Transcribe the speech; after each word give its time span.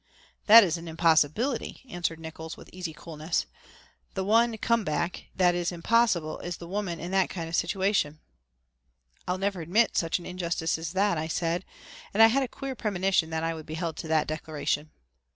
"That 0.47 0.63
is 0.63 0.77
an 0.77 0.87
impossibility," 0.87 1.83
answered 1.87 2.19
Nickols 2.19 2.57
with 2.57 2.71
easy 2.73 2.91
coolness. 2.91 3.45
"The 4.15 4.23
one 4.23 4.57
'come 4.57 4.83
back' 4.83 5.25
that 5.35 5.53
is 5.53 5.71
impossible 5.71 6.39
is 6.39 6.57
the 6.57 6.67
woman 6.67 6.99
in 6.99 7.11
that 7.11 7.29
kind 7.29 7.47
of 7.47 7.53
a 7.53 7.55
situation." 7.55 8.19
"I'll 9.27 9.37
never 9.37 9.61
admit 9.61 9.95
such 9.95 10.17
an 10.17 10.25
injustice 10.25 10.79
as 10.79 10.93
that," 10.93 11.19
I 11.19 11.27
said, 11.27 11.65
and 12.15 12.23
I 12.23 12.27
had 12.33 12.41
a 12.41 12.47
queer 12.47 12.73
premonition 12.73 13.29
that 13.29 13.43
I 13.43 13.53
would 13.53 13.67
be 13.67 13.75
held 13.75 13.95
to 13.97 14.07
that 14.07 14.25
declaration. 14.25 14.89